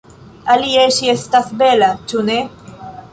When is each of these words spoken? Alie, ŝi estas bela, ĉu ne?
Alie, 0.53 0.85
ŝi 0.95 1.11
estas 1.13 1.51
bela, 1.61 1.91
ĉu 2.13 2.25
ne? 2.31 2.39